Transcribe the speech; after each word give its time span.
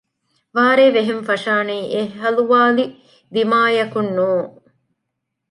ވާރޭ 0.55 0.85
ވެހެން 0.95 1.23
ފަށާނީ 1.27 1.77
އެހަލުވާލި 1.93 2.85
ދިމާއަކުން 3.33 4.11
ނޫން 4.17 4.49